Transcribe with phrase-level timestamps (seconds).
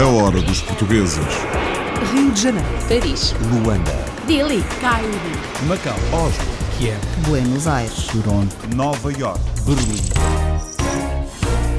[0.00, 1.18] A hora dos portugueses.
[2.12, 3.90] Rio de Janeiro, Paris, Luanda,
[4.28, 5.08] Delhi, Cairo,
[5.66, 6.44] Macau, Oslo,
[6.78, 8.06] Kiev, Buenos Aires.
[8.06, 10.00] Toronto, Nova York, Berlim.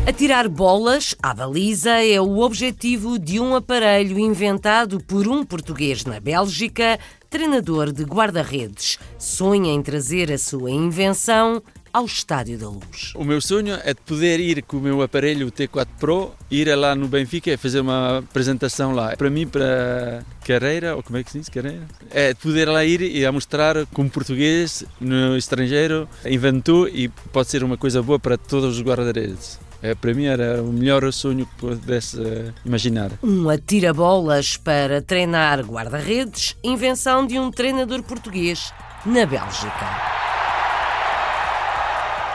[0.06, 6.20] Atirar bolas à baliza é o objetivo de um aparelho inventado por um português na
[6.20, 7.00] Bélgica,
[7.30, 9.00] treinador de guarda-redes.
[9.18, 11.64] Sonha em trazer a sua invenção
[11.94, 13.14] ao Estádio da Luz.
[13.16, 16.96] O meu sonho é de poder ir com o meu aparelho T4 Pro, ir lá
[16.96, 19.16] no Benfica e fazer uma apresentação lá.
[19.16, 21.84] Para mim, para carreira, ou como é que se diz, carreira?
[22.10, 27.50] É de poder lá ir e a mostrar como português no estrangeiro inventou e pode
[27.50, 29.60] ser uma coisa boa para todos os guarda-redes.
[29.84, 32.18] É, para mim era o melhor sonho que pudesse
[32.66, 33.12] imaginar.
[33.22, 38.74] Um atira-bolas para treinar guarda-redes, invenção de um treinador português
[39.06, 40.33] na Bélgica.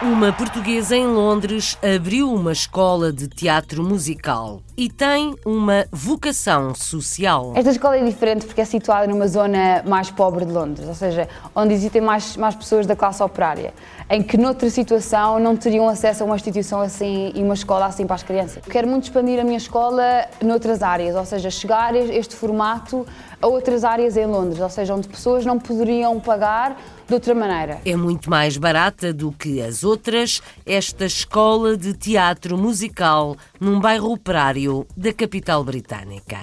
[0.00, 7.52] Uma portuguesa em Londres abriu uma escola de teatro musical e tem uma vocação social.
[7.56, 11.28] Esta escola é diferente porque é situada numa zona mais pobre de Londres, ou seja,
[11.52, 13.75] onde existem mais, mais pessoas da classe operária,
[14.08, 18.06] em que noutra situação não teriam acesso a uma instituição assim e uma escola assim
[18.06, 18.62] para as crianças.
[18.70, 23.05] Quero muito expandir a minha escola noutras áreas, ou seja, chegar este formato
[23.42, 27.80] a outras áreas em Londres, ou seja, onde pessoas não poderiam pagar de outra maneira.
[27.86, 34.12] É muito mais barata do que as outras esta escola de teatro musical num bairro
[34.12, 36.39] operário da capital britânica.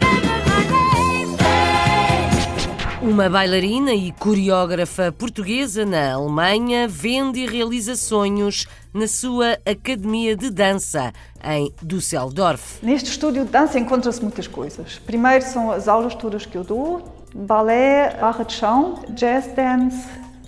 [3.02, 10.50] Uma bailarina e coreógrafa portuguesa na Alemanha vende e realiza sonhos na sua academia de
[10.50, 12.80] dança em Düsseldorf.
[12.82, 14.98] Neste estúdio de dança encontra-se muitas coisas.
[15.06, 20.08] Primeiro são as aulas todas que eu dou: balé, barra de chão, jazz dance,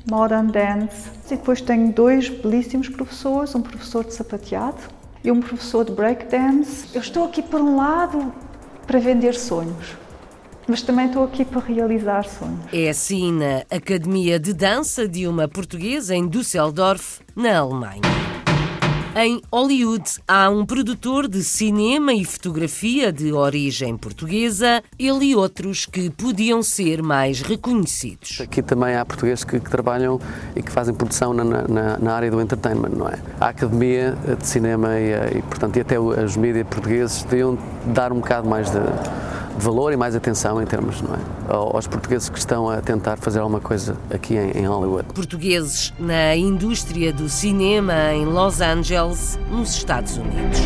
[0.09, 1.11] modern dance.
[1.27, 4.96] E depois tenho dois belíssimos professores, um professor de sapateado
[5.27, 6.87] e um professor de break dance.
[6.93, 8.33] Eu estou aqui por um lado
[8.87, 9.95] para vender sonhos
[10.69, 12.59] mas também estou aqui para realizar sonhos.
[12.73, 18.01] É assim na Academia de Dança de uma portuguesa em Düsseldorf, na Alemanha.
[19.15, 25.85] Em Hollywood há um produtor de cinema e fotografia de origem portuguesa, ele e outros
[25.85, 28.39] que podiam ser mais reconhecidos.
[28.41, 30.19] Aqui também há portugueses que, que trabalham
[30.55, 33.19] e que fazem produção na, na, na, área do entertainment, não é?
[33.39, 38.19] A Academia de Cinema e, e portanto, e até os mídias portugueses deviam dar um
[38.19, 38.79] bocado mais de
[39.57, 41.19] valor e mais atenção em termos, não é?
[41.49, 45.13] Aos portugueses que estão a tentar fazer alguma coisa aqui em, Hollywood.
[45.13, 50.59] Portugueses na indústria do cinema em Los Angeles, nos Estados Unidos.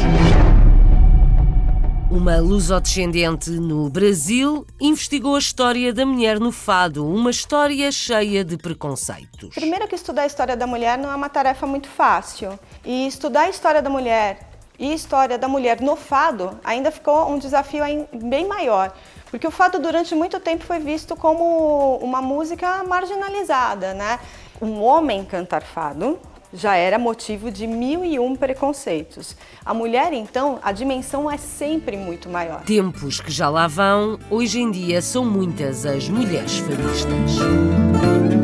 [2.09, 8.57] Uma lusodescendente no Brasil investigou a história da mulher no fado, uma história cheia de
[8.57, 9.55] preconceitos.
[9.55, 12.59] Primeiro que estudar a história da mulher não é uma tarefa muito fácil.
[12.83, 14.50] E estudar a história da mulher
[14.81, 18.91] e história da mulher no fado ainda ficou um desafio bem maior,
[19.29, 24.19] porque o fado durante muito tempo foi visto como uma música marginalizada, né?
[24.59, 26.19] Um homem cantar fado
[26.51, 29.37] já era motivo de mil e um preconceitos.
[29.63, 32.61] A mulher, então, a dimensão é sempre muito maior.
[32.63, 38.40] Tempos que já lá vão, hoje em dia são muitas as mulheres fadistas.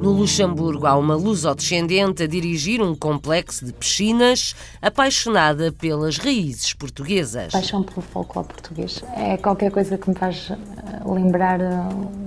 [0.00, 7.52] No Luxemburgo há uma luso-descendente a dirigir um complexo de piscinas apaixonada pelas raízes portuguesas.
[7.52, 9.04] Paixão pelo folclore português.
[9.14, 10.56] É qualquer coisa que me faz eh,
[11.04, 11.68] lembrar eh,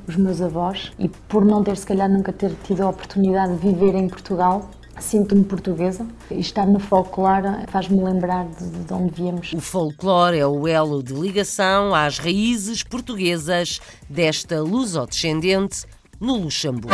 [0.08, 3.68] os meus avós e por não ter, se calhar, nunca ter tido a oportunidade de
[3.68, 4.70] viver em Portugal,
[5.00, 9.52] Sinto-me portuguesa e estar no folclore faz-me lembrar de, de onde viemos.
[9.52, 15.86] O folclore é o elo de ligação às raízes portuguesas desta luso-descendente
[16.22, 16.94] no Luxemburgo.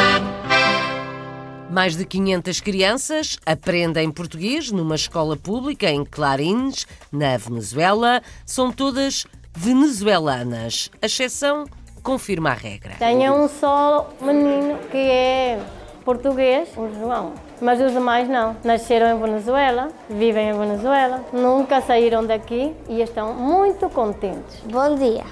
[1.69, 8.23] Mais de 500 crianças aprendem português numa escola pública em Clarines, na Venezuela.
[8.43, 10.89] São todas venezuelanas.
[10.99, 11.65] A exceção
[12.01, 12.95] confirma a regra.
[12.97, 15.59] Tenho um só menino que é
[16.03, 17.33] português, o João.
[17.61, 18.57] Mas os demais não.
[18.63, 24.59] Nasceram em Venezuela, vivem em Venezuela, nunca saíram daqui e estão muito contentes.
[24.65, 25.25] Bom dia.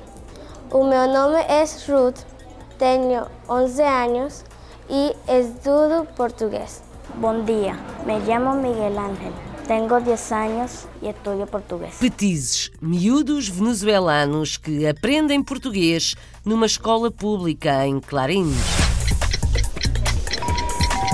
[0.69, 2.19] O meu nome é Ruth,
[2.77, 4.46] tenho 11 anos
[4.89, 6.81] y estudio portugués.
[7.19, 9.33] Buen día, me llamo Miguel Ángel.
[9.67, 11.95] Tenho 10 anos e estudo português.
[11.99, 18.55] Petizes, miúdos venezuelanos que aprendem português numa escola pública em Clarins.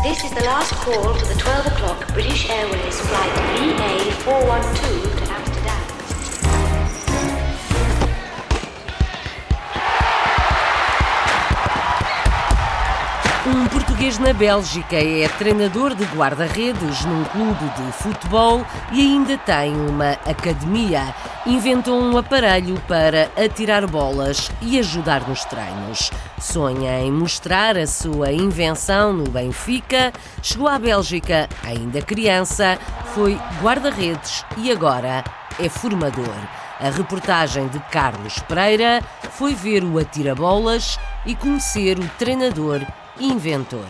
[0.04, 5.13] This is the last call for the 12 o'clock British Airways flight VA412
[14.20, 21.16] Na Bélgica, é treinador de guarda-redes num clube de futebol e ainda tem uma academia.
[21.46, 26.12] Inventou um aparelho para atirar bolas e ajudar nos treinos.
[26.40, 30.14] Sonha em mostrar a sua invenção no Benfica.
[30.42, 32.78] Chegou à Bélgica ainda criança,
[33.16, 35.24] foi guarda-redes e agora
[35.60, 36.36] é formador.
[36.80, 39.02] A reportagem de Carlos Pereira
[39.32, 42.86] foi ver o atira-bolas e conhecer o treinador
[43.20, 43.86] inventor.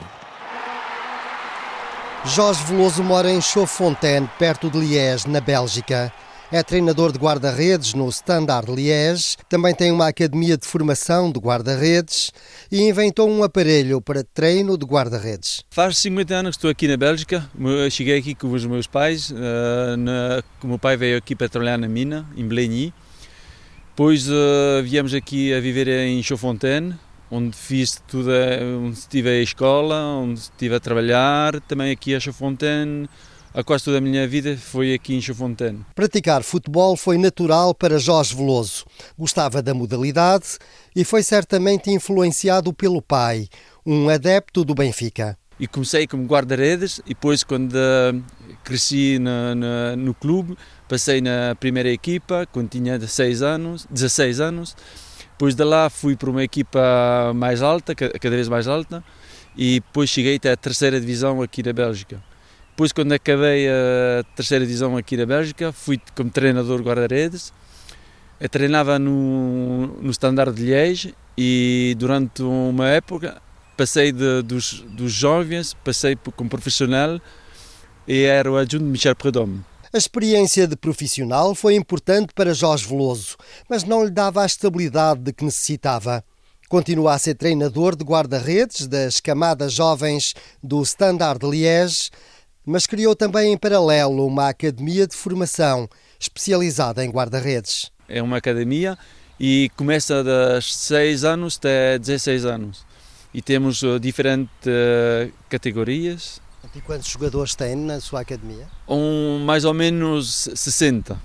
[2.26, 6.12] Jorge Veloso mora em Chauffontaine, perto de Liège, na Bélgica.
[6.52, 12.32] É treinador de guarda-redes no Standard Liège, também tem uma academia de formação de guarda-redes
[12.72, 15.64] e inventou um aparelho para treino de guarda-redes.
[15.72, 17.50] Faz 50 anos que estou aqui na Bélgica.
[17.60, 19.32] Eu cheguei aqui com os meus pais.
[19.32, 22.94] Uh, na, o meu pai veio aqui para trabalhar na mina, em Blenny.
[23.90, 26.96] Depois uh, viemos aqui a viver em Chauffontaine,
[27.34, 28.30] onde fiz tudo,
[28.86, 33.10] onde estive a escola, onde estive a trabalhar, também aqui a Chafontaine.
[33.56, 35.86] A quase toda a minha vida foi aqui em Chafontaine.
[35.94, 38.84] Praticar futebol foi natural para Jorge Veloso.
[39.18, 40.58] Gostava da modalidade
[40.96, 43.48] e foi certamente influenciado pelo pai,
[43.86, 45.38] um adepto do Benfica.
[45.60, 48.24] E comecei como guarda-redes e depois quando uh,
[48.64, 50.58] cresci no, no, no clube,
[50.90, 54.76] passei na primeira equipa quando tinha 16 anos, 16 anos
[55.44, 59.04] depois de lá fui para uma equipa mais alta, cada vez mais alta,
[59.58, 62.24] e depois cheguei até a terceira divisão aqui da Bélgica.
[62.70, 67.52] Depois, quando acabei a terceira divisão aqui da Bélgica, fui como treinador guarda-redes.
[68.52, 73.42] Treinava no, no Standard de Liège e durante uma época
[73.76, 77.20] passei de, dos, dos jovens, passei como profissional
[78.08, 79.62] e era o adjunto de Michel Prudhomme.
[79.94, 83.38] A experiência de profissional foi importante para Jorge Veloso,
[83.70, 86.26] mas não lhe dava a estabilidade de que necessitava.
[86.68, 92.10] Continua a ser treinador de guarda-redes das camadas jovens do Standard Liège,
[92.66, 95.88] mas criou também em paralelo uma academia de formação
[96.20, 97.92] especializada em guarda-redes.
[98.10, 98.98] É uma academia
[99.40, 102.84] e começa das 6 anos até 16 anos.
[103.32, 106.42] E temos uh, diferentes uh, categorias,
[106.76, 108.68] e quantos jogadores tem na sua academia?
[108.88, 111.20] Um, mais ou menos 60.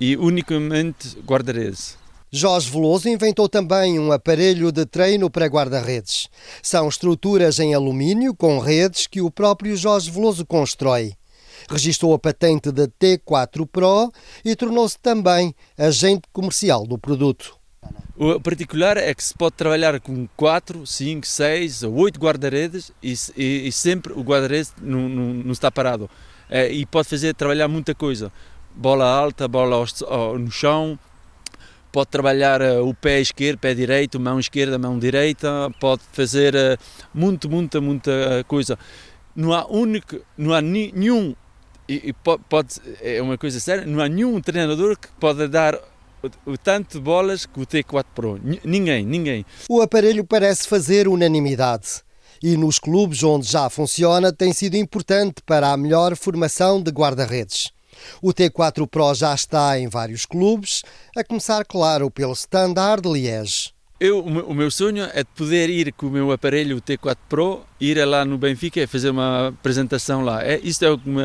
[0.00, 1.96] E unicamente guarda-redes.
[2.30, 6.28] Jorge Veloso inventou também um aparelho de treino para guarda-redes.
[6.62, 11.12] São estruturas em alumínio com redes que o próprio Jorge Veloso constrói.
[11.70, 14.10] Registrou a patente da T4 Pro
[14.44, 17.61] e tornou-se também agente comercial do produto.
[18.14, 23.14] O particular é que se pode trabalhar com 4, 5, 6 ou 8 guarda-redes e,
[23.36, 26.08] e, e, sempre o guarda-redes não, não, não, está parado.
[26.48, 28.30] É, e pode fazer trabalhar muita coisa.
[28.76, 30.98] Bola alta, bola ao, no chão,
[31.90, 35.48] pode trabalhar uh, o pé esquerdo, pé direito, mão esquerda, mão direita,
[35.80, 36.78] pode fazer uh,
[37.12, 38.78] muito, muita, muita coisa.
[39.34, 41.34] Não há único, não há nenhum,
[41.88, 45.78] e, e pode, é uma coisa séria, não há nenhum treinador que pode dar
[46.46, 48.40] o, tanto de bolas que o T4 Pro.
[48.64, 49.46] Ninguém, ninguém.
[49.68, 52.02] O aparelho parece fazer unanimidade.
[52.42, 57.70] E nos clubes onde já funciona tem sido importante para a melhor formação de guarda-redes.
[58.20, 60.82] O T4 Pro já está em vários clubes,
[61.16, 63.72] a começar, claro, pelo Standard Liège.
[64.00, 67.64] Eu, o meu sonho é de poder ir com o meu aparelho o T4 Pro,
[67.80, 70.42] ir lá no Benfica e fazer uma apresentação lá.
[70.42, 71.22] É, isto é o que me,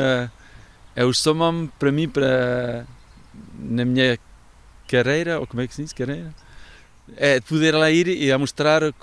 [0.95, 2.85] é o summum para mim, para,
[3.57, 4.19] na minha
[4.87, 6.33] carreira, ou como é que se diz, carreira?
[7.15, 8.93] É poder lá ir e a mostrar uh,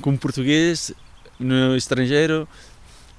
[0.00, 0.92] como português
[1.38, 2.48] no estrangeiro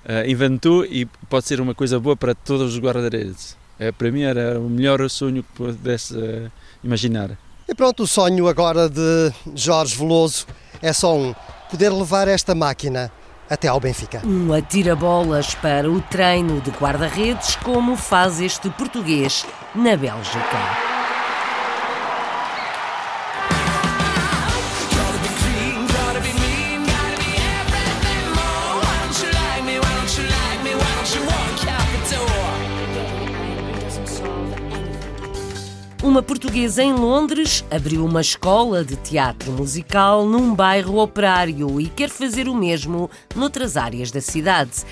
[0.05, 3.57] uh, inventou e pode ser uma coisa boa para todos os guarda-redes.
[3.79, 6.51] É, para mim era o melhor sonho que pudesse uh,
[6.83, 7.31] imaginar.
[7.67, 10.45] E pronto, o sonho agora de Jorge Veloso
[10.81, 11.33] é só um:
[11.71, 13.12] poder levar esta máquina
[13.50, 14.21] até ao Benfica.
[14.25, 19.45] Um atira-bolas para o treino de guarda-redes, como faz este português
[19.75, 20.92] na Bélgica.
[36.03, 42.10] Uma portuguesa em Londres abriu uma escola de teatro musical num bairro operário e quer
[42.10, 44.83] fazer o mesmo noutras áreas da cidade.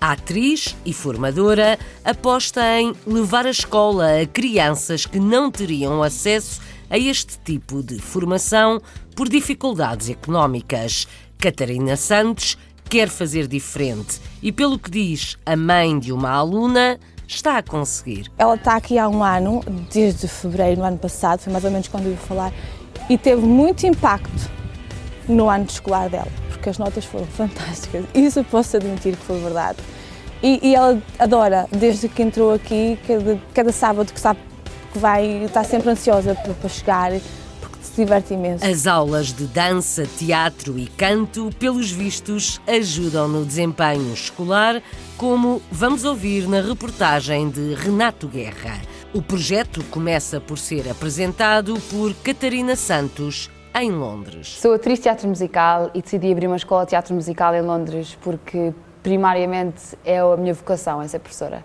[0.00, 6.60] A atriz e formadora aposta em levar a escola a crianças que não teriam acesso
[6.88, 8.80] a este tipo de formação
[9.16, 11.08] por dificuldades económicas.
[11.38, 12.56] Catarina Santos
[12.88, 18.30] quer fazer diferente e, pelo que diz a mãe de uma aluna, está a conseguir.
[18.38, 21.88] Ela está aqui há um ano, desde fevereiro do ano passado, foi mais ou menos
[21.88, 22.52] quando eu falar,
[23.08, 24.50] e teve muito impacto
[25.28, 28.04] no ano escolar dela, porque as notas foram fantásticas.
[28.14, 29.78] Isso eu posso admitir que foi verdade.
[30.42, 34.38] E, e ela adora, desde que entrou aqui, cada, cada sábado que sabe
[34.92, 37.12] que vai, está sempre ansiosa para, para chegar,
[37.96, 38.64] se diverte imenso.
[38.64, 44.82] As aulas de dança, teatro e canto, pelos vistos, ajudam no desempenho escolar,
[45.16, 48.78] como vamos ouvir na reportagem de Renato Guerra.
[49.14, 54.58] O projeto começa por ser apresentado por Catarina Santos em Londres.
[54.60, 58.18] Sou atriz de teatro musical e decidi abrir uma escola de teatro musical em Londres
[58.20, 61.64] porque primariamente é a minha vocação, é ser professora.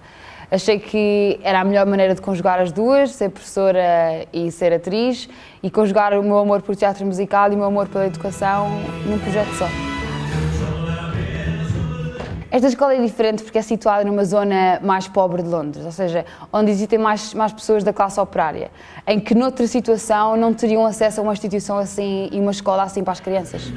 [0.52, 5.30] Achei que era a melhor maneira de conjugar as duas, ser professora e ser atriz,
[5.64, 8.68] e conjugar o meu amor por teatro musical e o meu amor pela educação
[9.06, 9.68] num projeto só.
[12.52, 16.26] Esta escola é diferente porque é situada numa zona mais pobre de Londres, ou seja,
[16.52, 18.72] onde existem mais, mais pessoas da classe operária,
[19.08, 23.06] em que noutra situação não teriam acesso a uma instituição assim e uma escola assim
[23.06, 23.72] para as crianças.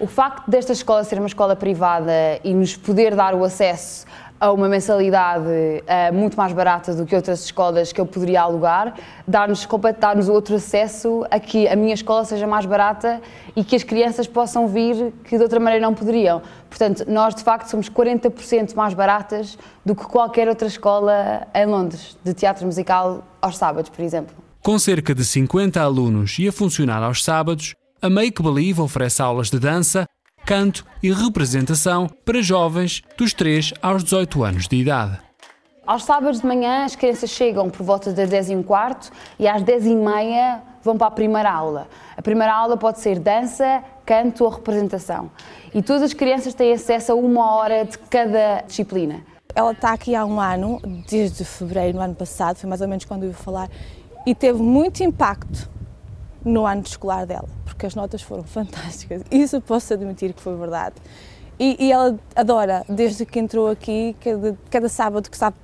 [0.00, 2.12] O facto desta escola ser uma escola privada
[2.44, 4.06] e nos poder dar o acesso
[4.40, 8.94] a uma mensalidade uh, muito mais barata do que outras escolas que eu poderia alugar,
[9.26, 13.20] dar-nos dar outro acesso a que a minha escola seja mais barata
[13.56, 16.40] e que as crianças possam vir que de outra maneira não poderiam.
[16.70, 22.16] Portanto, nós de facto somos 40% mais baratas do que qualquer outra escola em Londres,
[22.22, 24.36] de teatro musical aos sábados, por exemplo.
[24.62, 29.50] Com cerca de 50 alunos e a funcionar aos sábados, a Make Believe oferece aulas
[29.50, 30.06] de dança,
[30.46, 35.18] canto e representação para jovens dos 3 aos 18 anos de idade.
[35.84, 39.48] Aos sábados de manhã as crianças chegam por volta das 10 e um quarto e
[39.48, 41.88] às 10 e meia vão para a primeira aula.
[42.16, 45.30] A primeira aula pode ser dança, canto ou representação.
[45.74, 49.22] E todas as crianças têm acesso a uma hora de cada disciplina.
[49.54, 53.04] Ela está aqui há um ano, desde fevereiro do ano passado, foi mais ou menos
[53.04, 53.68] quando eu ia falar,
[54.24, 55.68] e teve muito impacto
[56.44, 59.22] no ano escolar dela, porque as notas foram fantásticas.
[59.30, 60.96] Isso eu posso admitir que foi verdade.
[61.58, 65.56] E, e ela adora, desde que entrou aqui, cada, cada sábado que sabe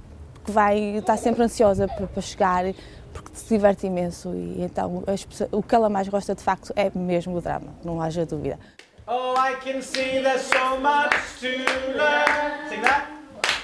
[0.44, 2.64] que vai, está sempre ansiosa para, para chegar,
[3.12, 4.34] porque se diverte imenso.
[4.34, 5.04] E então
[5.52, 8.58] o que ela mais gosta de facto é mesmo o drama, não haja dúvida.
[9.06, 11.48] Oh, I can see there's so much to
[11.92, 12.68] learn.
[12.70, 13.06] Sing that.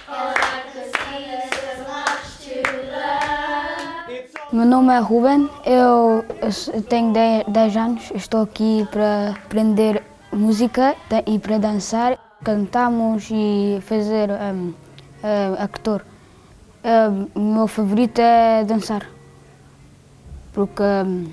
[0.07, 1.70] Oh, I can see there's so much to learn.
[4.53, 6.25] Meu nome é Ruben, eu
[6.89, 7.13] tenho
[7.47, 10.03] 10 anos, estou aqui para aprender
[10.33, 12.19] música e para dançar.
[12.43, 14.75] Cantamos e fazer um,
[15.23, 16.05] um, actor.
[16.85, 19.09] Um, o meu favorito é dançar,
[20.53, 21.31] porque um,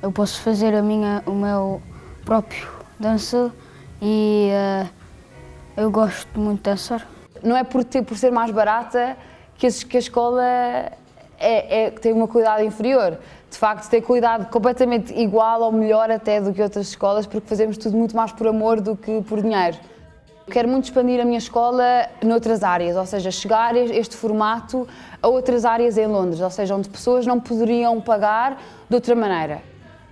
[0.00, 1.82] eu posso fazer a minha, o meu
[2.24, 2.68] próprio
[3.00, 3.50] dança
[4.00, 4.88] e uh,
[5.76, 7.04] eu gosto muito de dançar.
[7.42, 9.16] Não é por, ter, por ser mais barata
[9.56, 11.01] que, que a escola
[11.42, 13.18] é, é, tem uma qualidade inferior.
[13.50, 17.76] De facto, tem qualidade completamente igual ou melhor até do que outras escolas, porque fazemos
[17.76, 19.76] tudo muito mais por amor do que por dinheiro.
[20.50, 24.86] Quero muito expandir a minha escola noutras áreas, ou seja, chegar este formato
[25.20, 29.62] a outras áreas em Londres, ou seja, onde pessoas não poderiam pagar de outra maneira.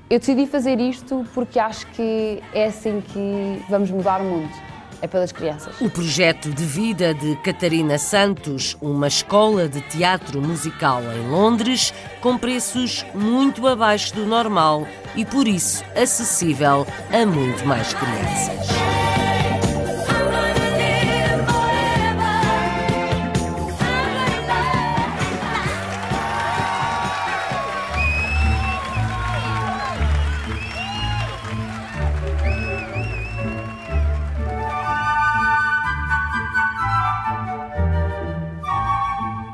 [0.09, 4.70] Eu decidi fazer isto porque acho que é assim que vamos mudar o mundo
[5.03, 5.81] é pelas crianças.
[5.81, 12.37] O projeto de vida de Catarina Santos, uma escola de teatro musical em Londres, com
[12.37, 19.00] preços muito abaixo do normal e por isso acessível a muito mais crianças.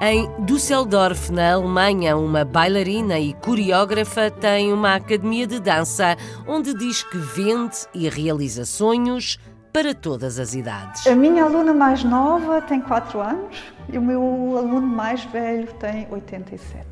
[0.09, 7.03] Em Düsseldorf, na Alemanha, uma bailarina e coreógrafa tem uma academia de dança onde diz
[7.03, 9.37] que vende e realiza sonhos
[9.73, 11.05] para todas as idades.
[11.09, 14.23] A minha aluna mais nova tem 4 anos e o meu
[14.57, 16.87] aluno mais velho tem 87.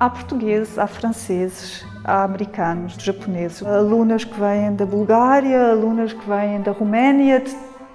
[0.00, 6.60] Há portugueses, há franceses, há americanos, japoneses, alunas que vêm da Bulgária, alunas que vêm
[6.62, 7.44] da Roménia,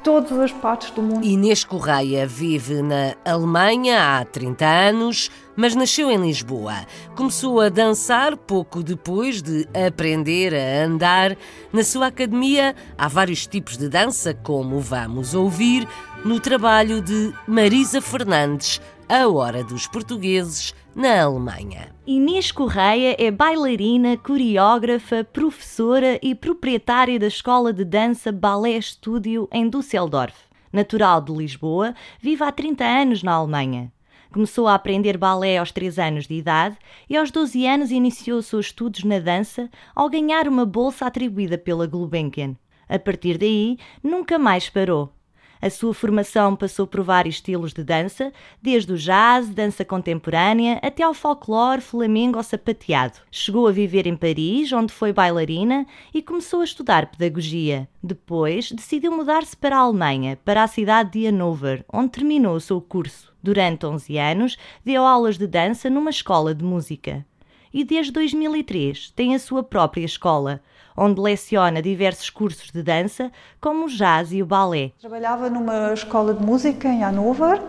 [0.05, 1.25] todas as partes do mundo.
[1.25, 6.85] Inês Correia vive na Alemanha há 30 anos, mas nasceu em Lisboa.
[7.15, 11.37] Começou a dançar pouco depois de aprender a andar.
[11.71, 15.87] Na sua academia há vários tipos de dança, como vamos ouvir
[16.23, 21.93] no trabalho de Marisa Fernandes, A Hora dos Portugueses na Alemanha.
[22.07, 29.69] Inês Correia é bailarina, coreógrafa, professora e proprietária da escola de dança Ballet Studio em
[29.69, 30.35] Düsseldorf.
[30.71, 33.91] Natural de Lisboa, vive há 30 anos na Alemanha.
[34.35, 36.77] Começou a aprender balé aos 3 anos de idade
[37.09, 41.87] e aos 12 anos iniciou seus estudos na dança ao ganhar uma bolsa atribuída pela
[41.87, 42.53] Gulbenkian.
[42.89, 45.14] A partir daí, nunca mais parou.
[45.61, 48.31] A sua formação passou por vários estilos de dança,
[48.61, 53.19] desde o jazz, dança contemporânea, até ao folclore, flamengo ou sapateado.
[53.31, 57.87] Chegou a viver em Paris, onde foi bailarina, e começou a estudar pedagogia.
[58.03, 62.79] Depois, decidiu mudar-se para a Alemanha, para a cidade de Hannover, onde terminou o seu
[62.81, 63.33] curso.
[63.41, 67.25] Durante 11 anos, deu aulas de dança numa escola de música.
[67.73, 70.61] E desde 2003 tem a sua própria escola,
[70.95, 74.91] onde leciona diversos cursos de dança, como o jazz e o balé.
[74.99, 77.61] Trabalhava numa escola de música em Hannover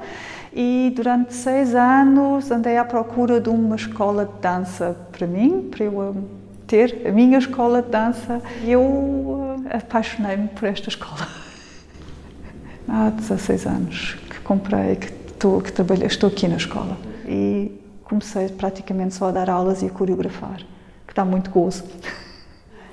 [0.53, 5.85] e durante seis anos andei à procura de uma escola de dança para mim, para
[5.85, 6.25] eu hum,
[6.67, 8.41] ter a minha escola de dança.
[8.63, 11.29] E eu hum, apaixonei-me por esta escola.
[12.89, 16.97] Há 16 anos que comprei, que estou, que trabalhei, estou aqui na escola.
[17.27, 17.73] E
[18.05, 20.59] comecei praticamente só a dar aulas e a coreografar,
[21.07, 21.85] que dá muito gozo.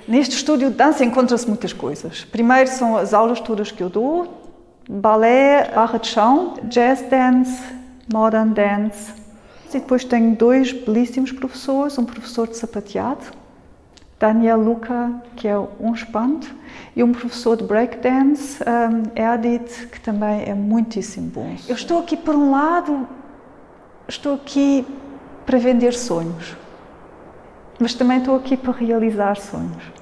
[0.06, 2.24] Neste estúdio de dança encontra-se muitas coisas.
[2.24, 4.28] Primeiro são as aulas todas que eu dou,
[4.88, 7.62] balé, barra de chão, jazz dance,
[8.12, 9.12] modern dance.
[9.68, 13.24] E depois tenho dois belíssimos professores, um professor de sapateado,
[14.20, 16.54] Daniel Luca, que é um espanto,
[16.94, 19.02] e um professor de breakdance, um,
[19.34, 21.56] Edith, que também é muitíssimo bom.
[21.66, 23.08] Eu estou aqui, por um lado,
[24.06, 24.86] estou aqui
[25.44, 26.56] para vender sonhos,
[27.80, 29.93] mas também estou aqui para realizar sonhos.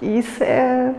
[0.00, 0.94] E isso é.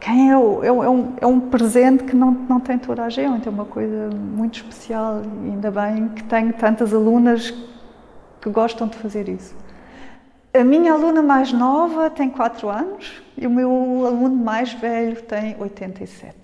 [0.00, 3.46] Quem é, o, é, um, é um presente que não, não tem toda a gente,
[3.46, 5.22] é uma coisa muito especial.
[5.44, 7.52] E ainda bem que tenho tantas alunas
[8.40, 9.54] que gostam de fazer isso.
[10.52, 13.70] A minha aluna mais nova tem 4 anos e o meu
[14.06, 16.34] aluno mais velho tem 87.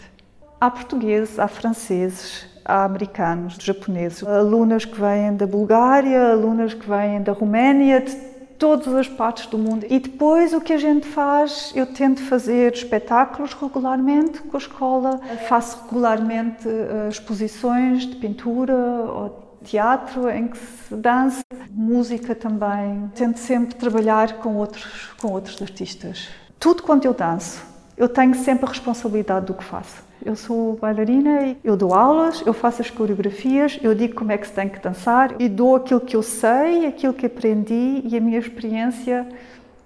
[0.60, 7.20] Há portugueses, há franceses, há americanos, japoneses, alunas que vêm da Bulgária, alunas que vêm
[7.20, 9.86] da Roménia, de todas as partes do mundo.
[9.88, 15.20] E depois o que a gente faz, eu tento fazer espetáculos regularmente com a escola,
[15.48, 23.10] faço regularmente uh, exposições de pintura ou teatro em que se dança, música também.
[23.14, 26.28] Tento sempre trabalhar com outros, com outros artistas.
[26.58, 27.62] Tudo quanto eu danço,
[27.96, 30.04] eu tenho sempre a responsabilidade do que faço.
[30.24, 34.38] Eu sou bailarina e eu dou aulas, eu faço as coreografias, eu digo como é
[34.38, 38.16] que se tem que dançar e dou aquilo que eu sei, aquilo que aprendi e
[38.16, 39.26] a minha experiência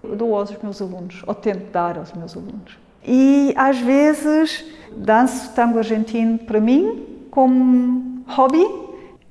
[0.02, 2.78] dou aos meus alunos, ou tento dar aos meus alunos.
[3.06, 4.64] E às vezes
[4.96, 8.66] danço tango argentino para mim como hobby.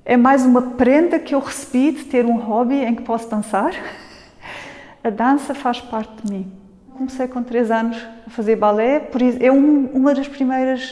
[0.06, 3.74] É mais uma prenda que eu recebi de ter um hobby em que posso dançar.
[5.04, 6.59] A dança faz parte de mim
[7.00, 10.92] comecei com 3 anos a fazer balé, por isso é um, uma das primeiras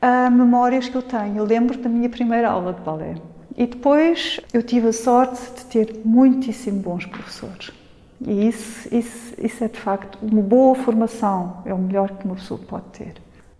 [0.00, 1.38] uh, memórias que eu tenho.
[1.38, 3.16] Eu lembro da minha primeira aula de balé.
[3.56, 7.72] E depois eu tive a sorte de ter muitíssimo bons professores.
[8.24, 12.36] E isso, isso, isso é de facto uma boa formação, é o melhor que uma
[12.36, 13.14] pessoa pode ter.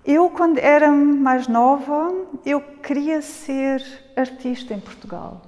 [0.05, 2.15] Eu, quando era mais nova,
[2.47, 3.83] eu queria ser
[4.17, 5.43] artista em Portugal.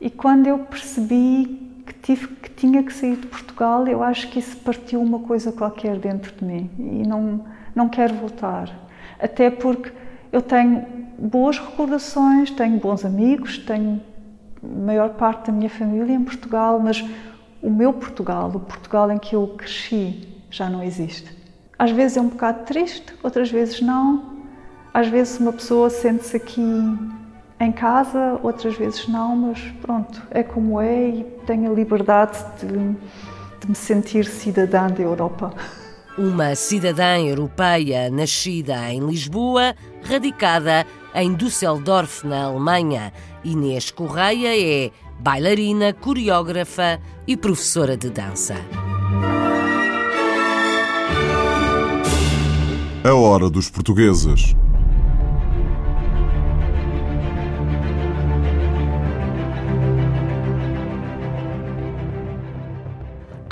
[0.00, 1.71] E quando eu percebi
[2.02, 5.96] tive que tinha que sair de Portugal, eu acho que isso partiu uma coisa qualquer
[5.96, 8.70] dentro de mim e não não quero voltar.
[9.18, 9.92] Até porque
[10.30, 10.84] eu tenho
[11.18, 14.00] boas recordações, tenho bons amigos, tenho
[14.62, 17.04] a maior parte da minha família em Portugal, mas
[17.62, 21.30] o meu Portugal, o Portugal em que eu cresci, já não existe.
[21.78, 24.32] Às vezes é um bocado triste, outras vezes não.
[24.92, 26.60] Às vezes uma pessoa sente-se aqui
[27.62, 32.66] em casa, outras vezes não, mas pronto, é como é e tenho a liberdade de,
[32.66, 35.52] de me sentir cidadã da Europa.
[36.18, 43.12] Uma cidadã europeia nascida em Lisboa, radicada em Düsseldorf, na Alemanha.
[43.44, 48.56] Inês Correia é bailarina, coreógrafa e professora de dança.
[53.04, 54.54] A hora dos portugueses.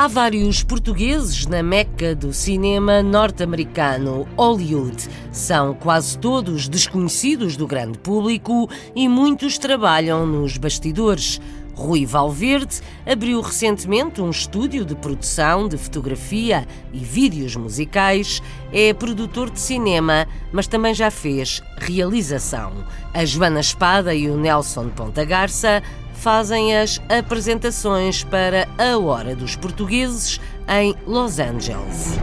[0.00, 4.96] Há vários portugueses na meca do cinema norte-americano, Hollywood.
[5.30, 11.38] São quase todos desconhecidos do grande público e muitos trabalham nos bastidores.
[11.74, 18.42] Rui Valverde abriu recentemente um estúdio de produção de fotografia e vídeos musicais.
[18.72, 22.72] É produtor de cinema, mas também já fez realização.
[23.12, 25.82] A Joana Espada e o Nelson Ponta Garça
[26.20, 32.18] fazem as apresentações para a Hora dos Portugueses em Los Angeles.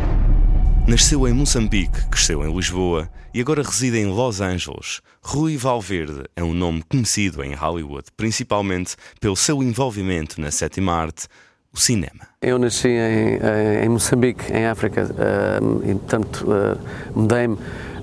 [0.88, 5.02] Nasceu em Moçambique, cresceu em Lisboa e agora reside em Los Angeles.
[5.20, 11.28] Rui Valverde é um nome conhecido em Hollywood, principalmente pelo seu envolvimento na sétima arte,
[11.74, 12.28] o cinema.
[12.40, 13.40] Eu nasci em,
[13.84, 17.58] em Moçambique, em África, uh, e portanto uh, mudei-me.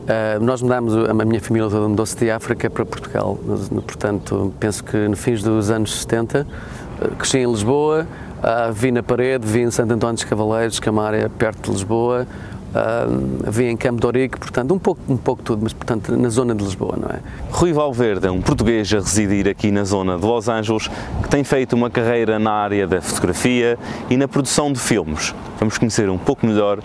[0.05, 3.39] Uh, nós mudámos, a minha família toda mudou-se de África para Portugal,
[3.87, 6.47] portanto penso que no fins dos anos 70
[7.19, 8.07] cresci em Lisboa,
[8.75, 11.71] vi na parede, vi em Santo António dos Cavaleiros, que é uma área perto de
[11.71, 12.27] Lisboa,
[12.75, 16.29] Uh, vi em Campo de Orique, portanto, um pouco, um pouco tudo, mas portanto, na
[16.29, 17.21] zona de Lisboa, não é?
[17.53, 20.91] Rui Valverde é um português a residir aqui na zona de Los Angeles
[21.23, 23.79] que tem feito uma carreira na área da fotografia
[24.11, 25.33] e na produção de filmes.
[25.61, 26.81] Vamos conhecer um pouco melhor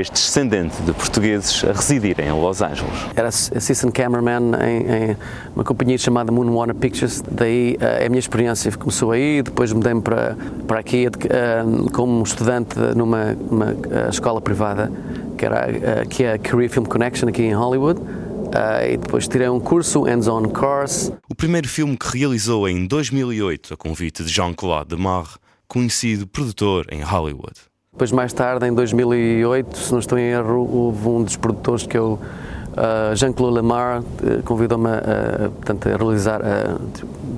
[0.00, 2.92] este descendente de portugueses a residirem em Los Angeles.
[3.16, 5.16] Era assistant cameraman em, em
[5.54, 10.36] uma companhia chamada Moonwater Pictures, daí uh, a minha experiência começou aí, depois mudei-me para,
[10.66, 14.90] para aqui uh, como estudante numa uh, escola privada
[15.36, 18.00] que, era, uh, que é a Career Film Connection aqui em Hollywood.
[18.48, 21.12] Uh, e depois tirei um curso Hands-on Cars.
[21.28, 25.36] O primeiro filme que realizou em 2008 a convite de Jean-Claude Demarre,
[25.68, 27.67] conhecido produtor em Hollywood.
[27.98, 31.98] Depois, mais tarde, em 2008, se não estou em erro, houve um dos produtores que
[31.98, 36.78] eu, uh, Jean-Claude Lemar, uh, convidou-me a, a, realizar a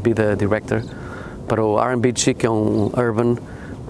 [0.04, 0.82] vida director
[1.48, 3.36] para o R&B Chic, que é um urban.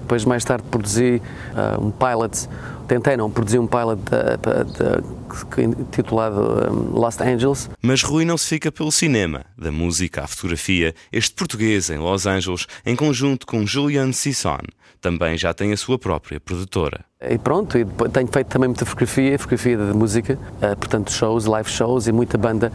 [0.03, 1.21] Depois, mais tarde, produzi
[1.57, 2.49] uh, um pilot
[2.87, 4.01] tentei não produzir um pilot
[5.91, 7.71] titulado Lost Angeles.
[7.83, 10.95] Mas Rui não se fica pelo cinema, da música à fotografia.
[11.13, 14.61] Este português em Los Angeles, em conjunto com Julian Sisson,
[15.01, 17.05] também já tem a sua própria produtora.
[17.21, 21.69] E pronto, e tenho feito também muita fotografia, fotografia de música, uh, portanto shows, live
[21.69, 22.73] shows e muita banda.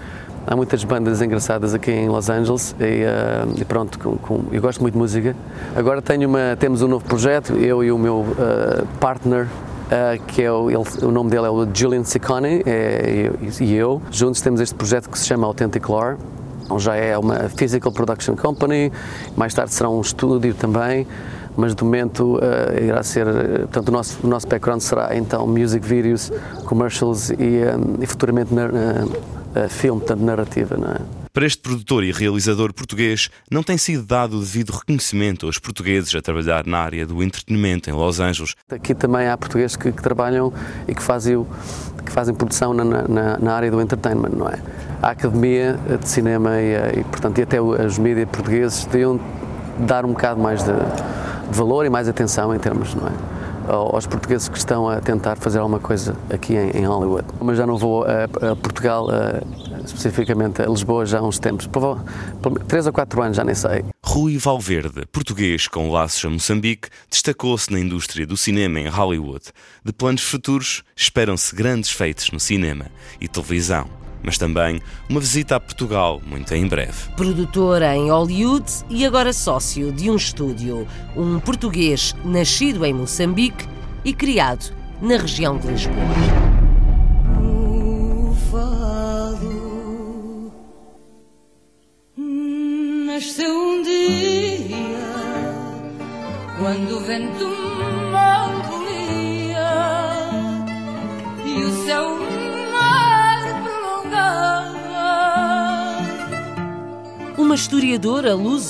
[0.47, 4.61] Há muitas bandas engraçadas aqui em Los Angeles e, uh, e pronto, com, com, eu
[4.61, 5.35] gosto muito de música.
[5.75, 9.47] Agora tenho uma, temos um novo projeto, eu e o meu uh, partner
[9.85, 13.75] Uh, que é o, ele, o, nome dele é o Julian Ciccone é, e, e,
[13.75, 14.01] eu.
[14.09, 16.17] Juntos temos este projeto que se chama Authentic Lore,
[16.79, 18.91] já é uma physical production company,
[19.37, 21.05] mais tarde será um estúdio também,
[21.55, 25.85] mas de momento uh, irá ser, portanto o nosso, o nosso background será então music
[25.85, 26.31] videos,
[26.65, 31.24] commercials e, um, e futuramente uh, filme, portanto narrativa, não é?
[31.35, 36.15] Para este produtor e realizador português, não tem sido dado o devido reconhecimento aos portugueses
[36.15, 38.55] a trabalhar na área do entretenimento em Los Angeles.
[38.69, 40.53] Aqui também há portugueses que, que trabalham
[40.87, 41.45] e que fazem,
[42.05, 44.57] que fazem produção na, na, na, área do entertainment, não é?
[45.01, 49.19] A Academia de Cinema e, e portanto, e até os mídias portugueses deviam
[49.79, 53.11] dar um bocado mais de, de valor e mais atenção em termos, não é?
[53.67, 57.27] Aos portugueses que estão a tentar fazer alguma coisa aqui em, em Hollywood.
[57.41, 59.41] Mas já não vou a, a Portugal, a,
[59.85, 62.03] especificamente a Lisboa, já há uns tempos, por,
[62.41, 63.83] por, três ou quatro anos, já nem sei.
[64.03, 69.45] Rui Valverde, português com laços a Moçambique, destacou-se na indústria do cinema em Hollywood.
[69.83, 72.85] De planos futuros, esperam-se grandes feitos no cinema
[73.19, 77.09] e televisão mas também uma visita a Portugal muito em breve.
[77.15, 83.67] Produtor em Hollywood e agora sócio de um estúdio, um português nascido em Moçambique
[84.03, 86.44] e criado na região de Lisboa.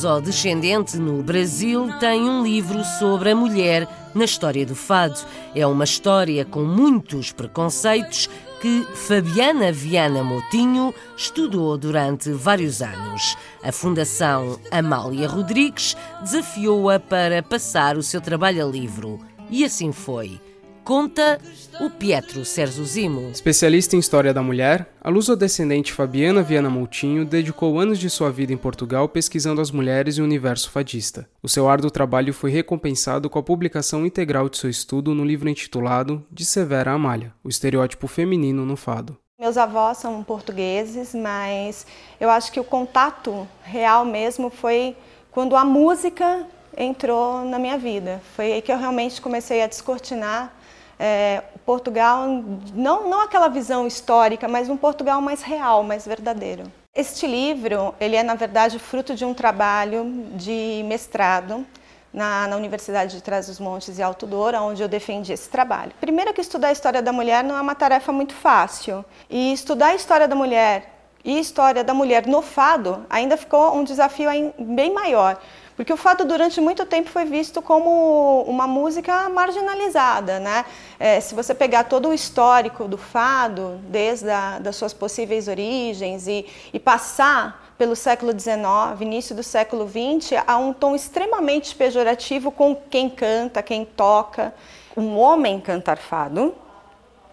[0.06, 5.20] Luso-descendente no Brasil tem um livro sobre a mulher na história do fado.
[5.56, 8.30] É uma história com muitos preconceitos
[8.62, 13.36] que Fabiana Viana Motinho estudou durante vários anos.
[13.63, 19.20] A Fundação Amália Rodrigues desafiou-a para passar o seu trabalho a livro.
[19.50, 20.39] E assim foi.
[20.86, 21.41] Conta
[21.82, 23.32] o Pietro Serzuzimo.
[23.32, 28.54] Especialista em história da mulher, a luso-descendente Fabiana Viana Moutinho dedicou anos de sua vida
[28.54, 31.28] em Portugal pesquisando as mulheres e o universo fadista.
[31.41, 35.50] O seu árduo trabalho foi recompensado com a publicação integral de seu estudo no livro
[35.50, 39.17] intitulado De Severa Amália, o estereótipo feminino no fado.
[39.39, 41.88] Meus avós são portugueses, mas
[42.19, 44.95] eu acho que o contato real mesmo foi
[45.32, 46.45] quando a música
[46.78, 48.21] entrou na minha vida.
[48.36, 50.55] Foi aí que eu realmente comecei a descortinar
[51.00, 52.28] é, Portugal,
[52.74, 56.64] não, não aquela visão histórica, mas um Portugal mais real, mais verdadeiro.
[56.94, 61.66] Este livro, ele é na verdade fruto de um trabalho de mestrado
[62.14, 65.92] na, na Universidade de Trás-os-Montes e Alto Douro, onde eu defendi esse trabalho.
[66.00, 69.88] Primeiro que estudar a história da mulher não é uma tarefa muito fácil, e estudar
[69.88, 74.30] a história da mulher e a história da mulher no fado ainda ficou um desafio
[74.60, 75.42] bem maior,
[75.76, 80.66] Porque o fado durante muito tempo foi visto como uma música marginalizada, né?
[80.98, 86.28] É, se você pegar todo o histórico do fado, desde a, das suas possíveis origens
[86.28, 92.52] e, e passar pelo século XIX, início do século XX, há um tom extremamente pejorativo
[92.52, 94.54] com quem canta, quem toca.
[94.96, 96.56] Um homem cantar fado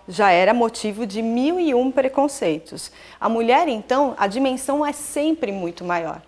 [0.08, 2.90] já era motivo de mil e um preconceitos.
[3.20, 6.20] A mulher, então, a dimensão é sempre muito maior.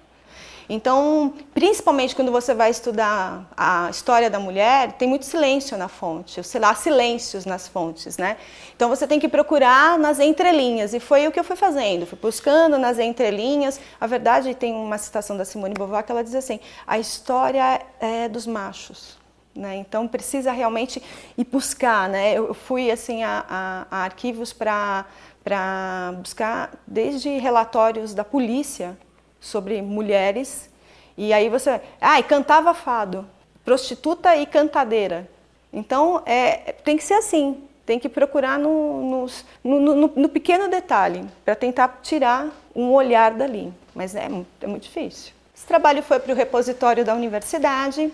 [0.68, 6.42] Então, principalmente quando você vai estudar a história da mulher, tem muito silêncio na fonte,
[6.42, 8.36] sei lá, silêncios nas fontes, né?
[8.74, 12.18] Então você tem que procurar nas entrelinhas, e foi o que eu fui fazendo, fui
[12.20, 13.78] buscando nas entrelinhas.
[14.00, 18.28] A verdade, tem uma citação da Simone Beauvoir que ela diz assim: a história é
[18.28, 19.22] dos machos.
[19.54, 19.76] Né?
[19.76, 21.00] Então precisa realmente
[21.38, 22.32] ir buscar, né?
[22.36, 25.04] Eu fui assim a, a, a arquivos para
[25.44, 28.96] para buscar desde relatórios da polícia
[29.44, 30.70] sobre mulheres.
[31.16, 31.80] E aí você.
[32.00, 33.26] Ah, e cantava fado.
[33.64, 35.28] Prostituta e cantadeira.
[35.72, 37.62] Então, é, tem que ser assim.
[37.84, 39.26] Tem que procurar no,
[39.62, 43.72] no, no, no pequeno detalhe, para tentar tirar um olhar dali.
[43.94, 44.28] Mas é,
[44.60, 45.32] é muito difícil.
[45.54, 48.10] Esse trabalho foi para o repositório da universidade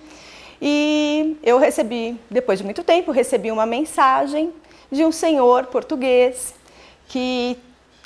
[0.61, 4.53] e eu recebi, depois de muito tempo, recebi uma mensagem
[4.91, 6.55] de um senhor português
[7.09, 7.57] que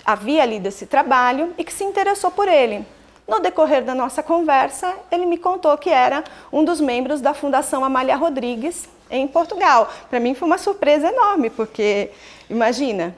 [0.04, 2.84] havia lido esse trabalho e que se interessou por ele.
[3.26, 7.82] No decorrer da nossa conversa, ele me contou que era um dos membros da Fundação
[7.82, 9.90] Amália Rodrigues em Portugal.
[10.10, 12.10] Para mim foi uma surpresa enorme, porque
[12.50, 13.14] imagina.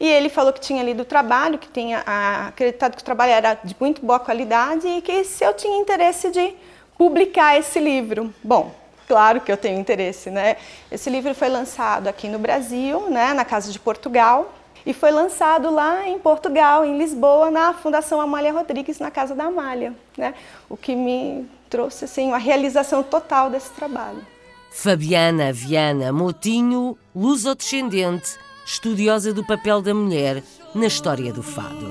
[0.00, 2.02] E ele falou que tinha lido o trabalho, que tinha
[2.48, 6.30] acreditado que o trabalho era de muito boa qualidade e que se eu tinha interesse
[6.30, 6.52] de
[6.98, 8.34] publicar esse livro.
[8.42, 8.72] Bom,
[9.06, 10.56] claro que eu tenho interesse, né?
[10.90, 14.52] Esse livro foi lançado aqui no Brasil, né, na Casa de Portugal,
[14.86, 19.44] e foi lançado lá em Portugal, em Lisboa, na Fundação Amália Rodrigues, na Casa da
[19.44, 20.34] Amália, né?
[20.68, 24.24] O que me trouxe assim a realização total desse trabalho.
[24.70, 30.42] Fabiana Viana Motinho, luso-descendente, estudiosa do papel da mulher
[30.74, 31.90] na história do fado.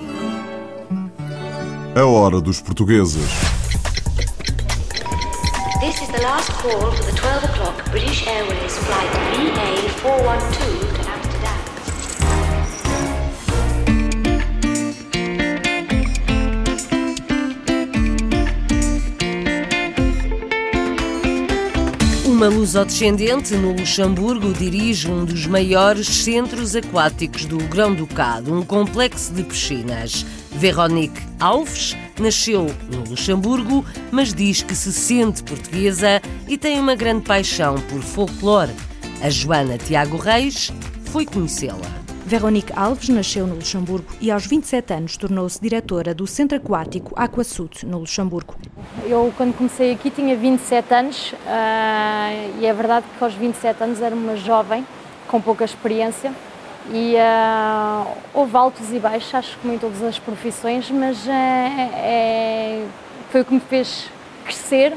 [1.95, 3.29] A hora dos portugueses.
[5.79, 10.92] This is the last call for the 12 o'clock British Airways flight VA412
[22.43, 29.43] Uma lusodescendente no Luxemburgo dirige um dos maiores centros aquáticos do Grão-Ducado, um complexo de
[29.43, 30.25] piscinas.
[30.51, 37.23] Veronique Alves nasceu no Luxemburgo, mas diz que se sente portuguesa e tem uma grande
[37.23, 38.73] paixão por folclore.
[39.21, 40.69] A Joana Tiago Reis
[41.05, 42.02] foi conhecê-la.
[42.25, 47.85] Veronique Alves nasceu no Luxemburgo e aos 27 anos tornou-se diretora do Centro Aquático Aquasud,
[47.85, 48.55] no Luxemburgo.
[49.05, 54.01] Eu, quando comecei aqui, tinha 27 anos uh, e é verdade que aos 27 anos
[54.01, 54.87] era uma jovem
[55.27, 56.33] com pouca experiência
[56.93, 61.29] e uh, houve altos e baixos, acho que como em todas as profissões, mas uh,
[61.29, 62.85] é,
[63.31, 64.09] foi o que me fez
[64.45, 64.93] crescer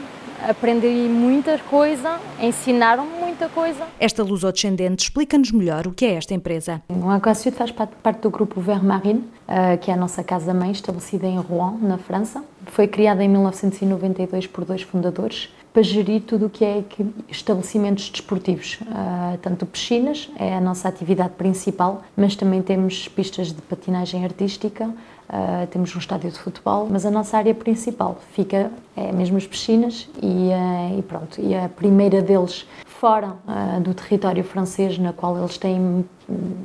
[0.49, 3.85] aprendi muita coisa, ensinaram-me muita coisa.
[3.99, 6.83] Esta lusodescendente explica-nos melhor o que é esta empresa.
[6.88, 11.38] O Aquasud faz parte do grupo Vermarine, eh, que é a nossa casa-mãe, estabelecida em
[11.38, 12.44] Rouen, na França.
[12.66, 16.83] Foi criada em 1992 por dois fundadores para gerir tudo o que é
[17.29, 23.61] estabelecimentos desportivos, uh, tanto piscinas, é a nossa atividade principal, mas também temos pistas de
[23.61, 24.90] patinagem artística,
[25.28, 29.46] uh, temos um estádio de futebol, mas a nossa área principal fica é mesmo as
[29.46, 31.40] piscinas e, uh, e pronto.
[31.40, 36.04] E a primeira deles fora uh, do território francês, na qual eles têm hum,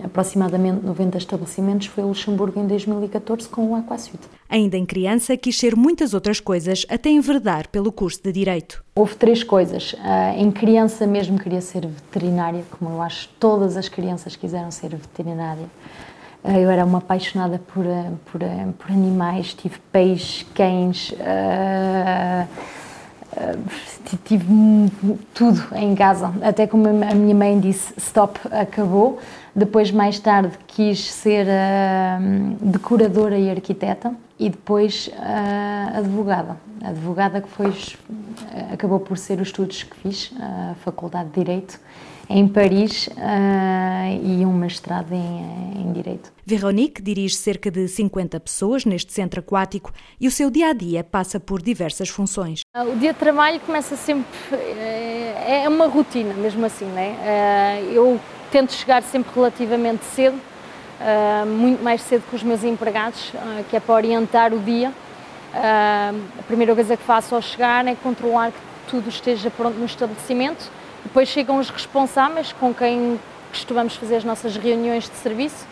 [0.01, 4.17] aproximadamente 90 estabelecimentos, foi o Luxemburgo em 2014 com o Aquasud.
[4.47, 8.81] Ainda em criança, quis ser muitas outras coisas até enverdar pelo curso de Direito.
[8.95, 9.95] Houve três coisas.
[10.37, 15.69] Em criança mesmo queria ser veterinária, como eu acho todas as crianças quiseram ser veterinária.
[16.43, 17.85] Uh, eu era uma apaixonada por,
[18.25, 18.41] por,
[18.77, 21.13] por animais, tive peixes, cães
[23.31, 23.57] Uh,
[24.25, 24.45] tive
[25.33, 29.19] tudo em casa, até como a minha mãe disse, stop, acabou.
[29.55, 36.57] Depois, mais tarde, quis ser uh, decoradora e arquiteta e depois uh, advogada.
[36.83, 37.73] Advogada que foi,
[38.71, 41.79] acabou por ser os estudos que fiz, a Faculdade de Direito,
[42.33, 43.11] em Paris uh,
[44.23, 46.31] e um mestrado em, em, Direito.
[46.45, 51.03] Veronique dirige cerca de 50 pessoas neste centro aquático e o seu dia a dia
[51.03, 52.61] passa por diversas funções.
[52.73, 54.25] Ah, o dia de trabalho começa sempre.
[54.51, 57.81] Eh, é uma rotina, mesmo assim, né?
[57.93, 58.19] Eu
[58.51, 60.39] tento chegar sempre relativamente cedo,
[61.47, 63.31] muito mais cedo que os meus empregados,
[63.69, 64.93] que é para orientar o dia
[65.53, 70.71] a primeira coisa que faço ao chegar é controlar que tudo esteja pronto no estabelecimento.
[71.03, 75.67] Depois chegam os responsáveis com quem costumamos fazer as nossas reuniões de serviço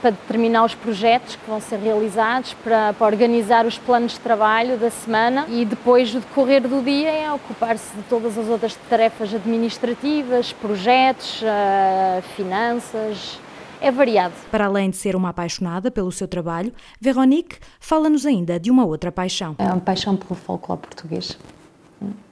[0.00, 4.78] para determinar os projetos que vão ser realizados, para, para, organizar os planos de trabalho
[4.78, 9.34] da semana e depois o decorrer do dia é ocupar-se de todas as outras tarefas
[9.34, 13.38] administrativas, projetos, uh, finanças.
[13.82, 14.34] É variado.
[14.50, 19.10] Para além de ser uma apaixonada pelo seu trabalho, Veronique fala-nos ainda de uma outra
[19.10, 19.54] paixão.
[19.58, 21.38] É uma paixão pelo folclore português.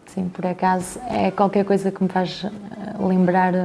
[0.09, 2.51] Sim, por acaso é qualquer coisa que me faz eh,
[2.99, 3.65] lembrar eh,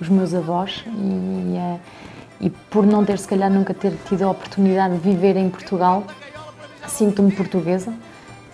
[0.00, 4.94] os meus avós e, e por não ter, se calhar, nunca ter tido a oportunidade
[4.94, 6.04] de viver em Portugal,
[6.86, 7.92] sinto-me portuguesa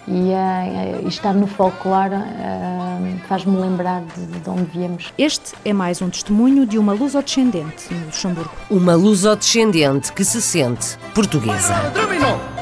[0.08, 2.14] e, uh, estar no folclore
[3.28, 5.12] faz-me lembrar de, de, onde viemos.
[5.18, 8.52] Este é mais um testemunho de uma luso-descendente no Luxemburgo.
[8.70, 11.74] Uma luso-descendente que se sente portuguesa.
[11.74, 12.55] São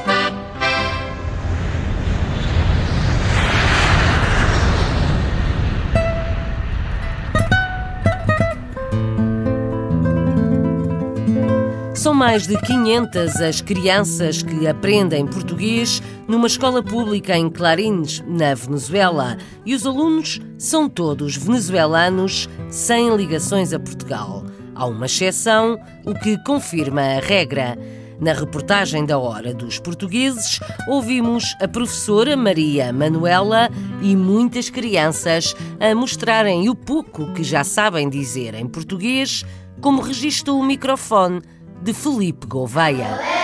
[12.25, 19.37] mais de 500 as crianças que aprendem português numa escola pública em Clarines, na Venezuela,
[19.63, 24.43] e os alunos são todos venezuelanos sem ligações a Portugal.
[24.73, 27.77] Há uma exceção, o que confirma a regra.
[28.19, 33.69] Na reportagem da Hora dos Portugueses, ouvimos a professora Maria Manuela
[34.01, 39.45] e muitas crianças a mostrarem o pouco que já sabem dizer em português,
[39.79, 41.39] como registou o microfone
[41.85, 43.34] de Felipe Gouveia.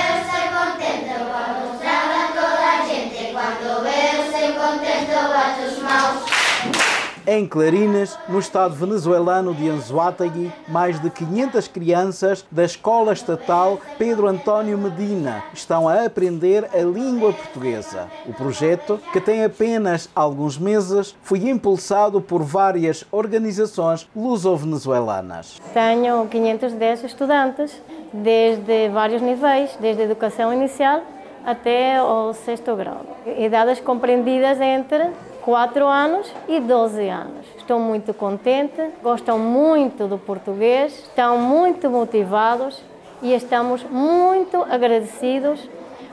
[7.27, 14.27] Em Clarinas, no estado venezuelano de Anzoátegui, mais de 500 crianças da Escola Estatal Pedro
[14.27, 18.07] António Medina estão a aprender a língua portuguesa.
[18.25, 25.61] O projeto, que tem apenas alguns meses, foi impulsado por várias organizações luso-venezuelanas.
[25.75, 27.79] Tenho 510 estudantes
[28.11, 31.03] desde vários níveis, desde a educação inicial
[31.45, 33.05] até o sexto grau.
[33.37, 35.09] Idades compreendidas entre
[35.41, 37.45] 4 anos e 12 anos.
[37.57, 42.81] Estou muito contente, gostam muito do português, estão muito motivados
[43.21, 45.69] e estamos muito agradecidos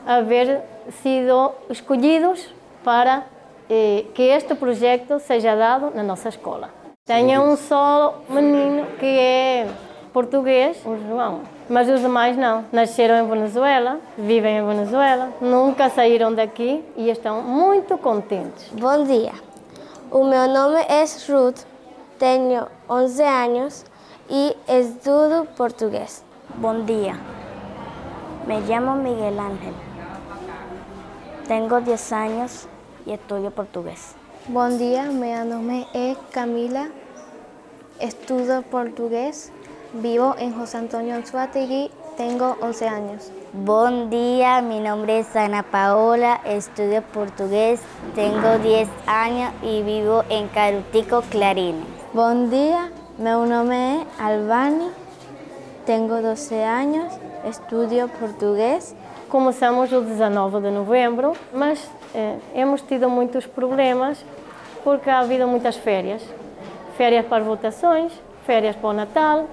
[0.07, 0.63] a haver
[1.03, 2.49] sido escolhidos
[2.83, 3.25] para
[3.69, 6.71] eh, que este projeto seja dado na nossa escola.
[7.05, 9.67] Tenho um só menino que é
[10.13, 11.43] português, o João.
[11.69, 12.65] Mas os demais não.
[12.73, 18.69] Nasceram em Venezuela, vivem em Venezuela, nunca saíram daqui e estão muito contentes.
[18.73, 19.33] Bom dia.
[20.11, 21.65] O meu nome é Ruth,
[22.19, 23.85] tenho 11 anos
[24.31, 26.25] e estudo português.
[26.55, 27.15] Bom dia.
[28.47, 29.75] Me chamo Miguel Ángel.
[31.47, 32.69] Tenho 10 anos
[33.07, 34.17] e estudo português.
[34.49, 36.89] Bom dia, meu nome é Camila,
[38.01, 39.53] estudo português
[39.95, 43.33] Vivo en José Antonio Anzuategui, tengo 11 años.
[43.55, 47.81] Buen día, mi nombre es Ana Paola, estudio portugués,
[48.15, 51.87] tengo 10 años y vivo en Carutico, Clarines.
[52.13, 54.91] Bom dia, meu nome é Albani,
[55.87, 57.15] tenho 12 anos,
[57.49, 58.95] estudio português.
[59.31, 64.23] Começamos o 19 de novembro, mas eh, hemos tido muitos problemas
[64.85, 66.23] porque ha havido muitas férias.
[66.99, 68.13] Férias para votações,
[68.45, 69.47] férias para o Natal,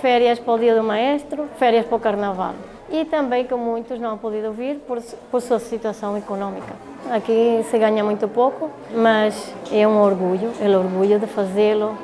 [0.00, 2.54] férias para o Dia do Maestro, férias para o Carnaval.
[2.90, 6.74] E também que muitos não han podido vir por, por sua situação econômica.
[7.10, 11.96] Aqui se ganha muito pouco, mas é um orgulho, é o orgulho de fazê-lo,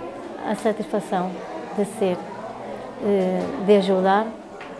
[0.46, 1.30] a satisfação
[1.76, 2.18] de ser,
[3.02, 4.26] eh, de ajudar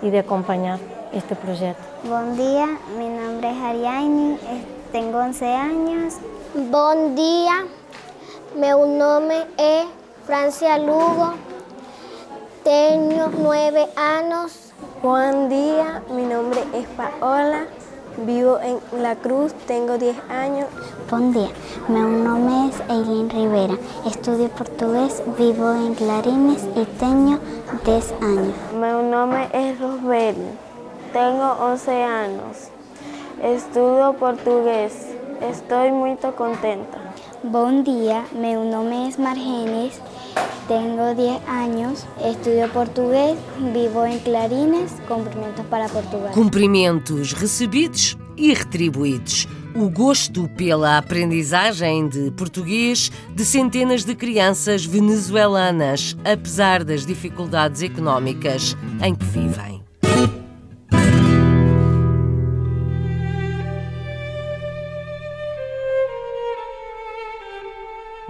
[0.03, 0.79] e de acompanhar
[1.13, 1.83] este projeto.
[2.05, 4.39] Bom dia, meu nome é Hariane,
[4.93, 6.21] tenho 11 anos.
[6.55, 7.67] Bom dia,
[8.55, 9.87] meu nome é
[10.27, 11.35] Francia Lugo,
[12.65, 14.73] tengo nueve años.
[15.03, 17.67] Buen día, mi nombre es Paola,
[18.27, 20.67] vivo en La Cruz, tengo 10 años.
[21.11, 21.51] Buen día,
[21.89, 27.39] mi nombre es Eileen Rivera, estudio portugués, vivo en Clarines y tengo
[27.85, 28.55] 10 años.
[28.73, 30.37] Mi nombre es Rosbel,
[31.13, 32.57] tengo 11 años,
[33.43, 35.09] estudio portugués,
[35.43, 36.99] estoy muy contenta.
[37.43, 40.01] Buen día, mi nombre es Margenes,
[40.67, 43.39] tengo 10 anos, estudo português,
[43.73, 46.33] vivo em Clarines, cumprimentos para Portugal.
[46.33, 49.47] Cumprimentos recebidos e retribuídos.
[49.75, 58.77] O gosto pela aprendizagem de português de centenas de crianças venezuelanas, apesar das dificuldades económicas
[59.03, 59.74] em que vivem.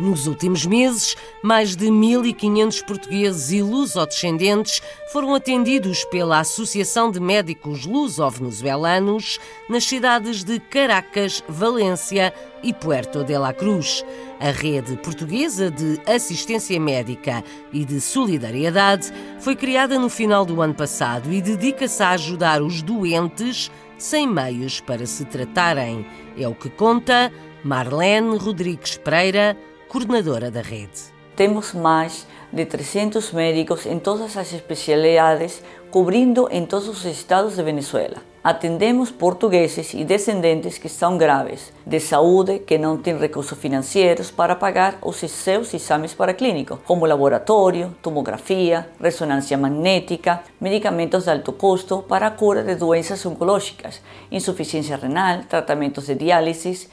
[0.05, 7.87] Nos últimos meses, mais de 1.500 portugueses e luso-descendentes foram atendidos pela Associação de Médicos
[7.87, 14.05] Luso-Venezuelanos nas cidades de Caracas, Valência e Puerto de la Cruz.
[14.39, 17.43] A rede portuguesa de assistência médica
[17.73, 22.83] e de solidariedade foi criada no final do ano passado e dedica-se a ajudar os
[22.83, 26.07] doentes sem meios para se tratarem.
[26.37, 27.33] É o que conta
[27.65, 29.57] Marlene Rodrigues Pereira,
[29.95, 31.15] coordenadora da rede.
[31.37, 37.63] Temos mais de 300 médicos em todas as especialidades, cobrindo em todos os estados de
[37.63, 38.17] Venezuela.
[38.43, 44.57] Atendemos portugueses e descendentes que estão graves de saúde, que não têm recursos financeiros para
[44.57, 52.03] pagar os seus exames para clínico, como laboratório, tomografia, ressonância magnética, medicamentos de alto custo
[52.03, 56.89] para a cura de doenças oncológicas, insuficiência renal, tratamentos de diálise,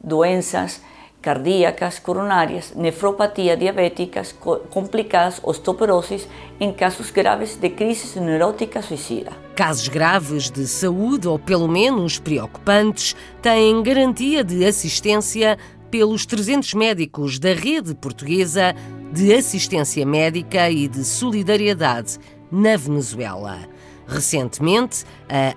[0.00, 0.80] doenças
[1.24, 4.34] cardíacas, coronárias, nefropatia diabéticas
[4.68, 6.28] complicadas, osteoporoses
[6.60, 9.32] em casos graves de crise neurótica suicida.
[9.56, 15.56] Casos graves de saúde ou pelo menos preocupantes têm garantia de assistência
[15.90, 18.74] pelos 300 médicos da rede portuguesa
[19.10, 22.18] de assistência médica e de solidariedade
[22.52, 23.60] na Venezuela.
[24.06, 25.06] Recentemente,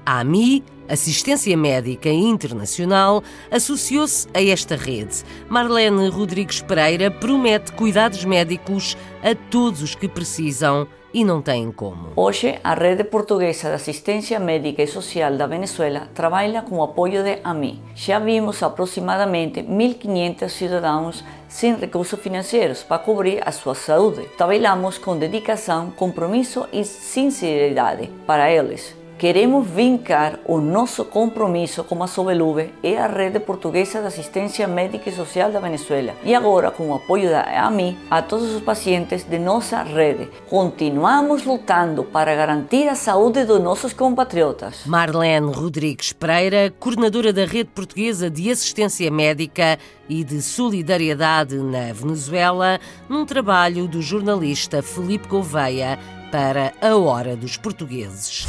[0.05, 5.23] a AMI Assistência Médica Internacional associou-se a esta rede.
[5.49, 12.11] Marlene Rodrigues Pereira promete cuidados médicos a todos os que precisam e não têm como.
[12.15, 17.23] Hoje, a Rede Portuguesa de Assistência Médica e Social da Venezuela trabalha com o apoio
[17.23, 17.81] de AMI.
[17.95, 24.27] Já vimos aproximadamente 1.500 cidadãos sem recursos financeiros para cobrir a sua saúde.
[24.37, 28.96] Trabalhamos com dedicação, compromisso e sinceridade para eles.
[29.17, 35.09] Queremos vincar o nosso compromisso com a Sobeluve e a Rede Portuguesa de Assistência Médica
[35.09, 36.13] e Social da Venezuela.
[36.23, 40.29] E agora, com o apoio da AMI, a todos os pacientes de nossa rede.
[40.47, 44.85] Continuamos lutando para garantir a saúde dos nossos compatriotas.
[44.85, 52.79] Marlene Rodrigues Pereira, coordenadora da Rede Portuguesa de Assistência Médica e de Solidariedade na Venezuela,
[53.09, 55.97] num trabalho do jornalista Felipe Gouveia
[56.31, 58.45] para a Hora dos Portugueses.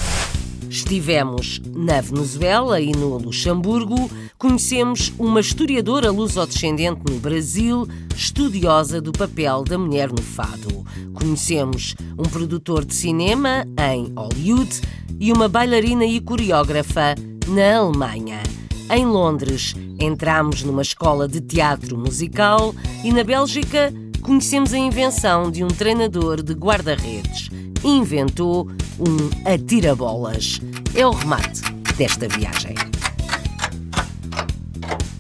[0.78, 4.08] Estivemos na Venezuela e no Luxemburgo,
[4.38, 10.86] conhecemos uma historiadora lusodescendente no Brasil, estudiosa do papel da mulher no fado.
[11.12, 14.80] Conhecemos um produtor de cinema em Hollywood
[15.18, 17.16] e uma bailarina e coreógrafa
[17.48, 18.40] na Alemanha.
[18.88, 22.72] Em Londres, entramos numa escola de teatro musical
[23.02, 23.92] e na Bélgica
[24.22, 27.50] conhecemos a invenção de um treinador de guarda-redes.
[27.84, 30.60] Inventou um atira-bolas.
[30.94, 31.62] É o remate
[31.96, 32.74] desta viagem.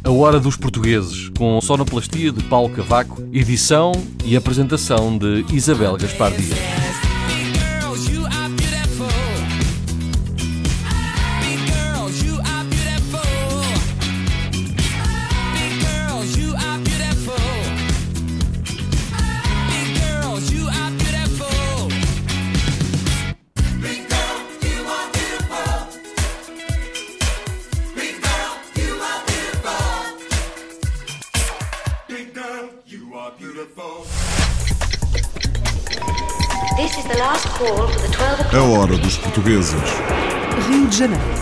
[0.04, 3.92] A Hora dos Portugueses, com sonoplastia de Paulo Cavaco, edição
[4.24, 6.77] e apresentação de Isabel Gaspar Dias.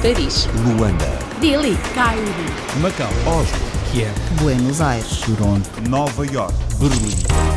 [0.06, 0.48] Paris.
[0.62, 1.18] Luanda.
[1.40, 1.76] Dili.
[1.92, 2.46] Cairo.
[2.80, 3.10] Macau.
[3.26, 3.58] Oslo.
[3.90, 4.12] Kiev.
[4.40, 5.20] Buenos Aires.
[5.26, 5.68] Toronto.
[5.88, 6.54] Nova York.
[6.78, 7.55] Berlim.